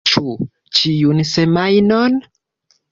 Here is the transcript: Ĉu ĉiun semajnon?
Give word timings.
Ĉu 0.11 0.23
ĉiun 0.79 1.21
semajnon? 1.35 2.21